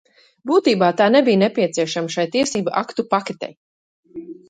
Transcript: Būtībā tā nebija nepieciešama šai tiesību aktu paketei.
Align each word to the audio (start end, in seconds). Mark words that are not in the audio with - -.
Būtībā 0.51 0.89
tā 1.01 1.09
nebija 1.17 1.41
nepieciešama 1.43 2.15
šai 2.17 2.27
tiesību 2.39 2.77
aktu 2.85 3.09
paketei. 3.15 3.57